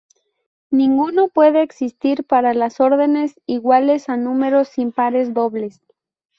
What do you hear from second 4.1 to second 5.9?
números impares dobles.